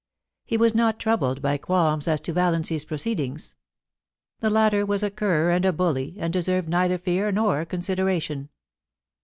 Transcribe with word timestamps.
He 0.45 0.57
was 0.57 0.73
not 0.73 0.99
troubled 0.99 1.43
by 1.43 1.57
qualms 1.59 2.07
as 2.07 2.19
to 2.21 2.33
Valiancy's 2.33 2.85
proceed 2.85 3.19
ings. 3.19 3.53
The 4.39 4.49
latter 4.49 4.83
was 4.83 5.03
a 5.03 5.11
cur 5.11 5.51
and 5.51 5.63
a 5.63 5.71
bully, 5.71 6.15
and 6.17 6.33
deserved 6.33 6.67
neither 6.69 6.97
fear 6.97 7.31
nor 7.31 7.65
consideration. 7.65 8.49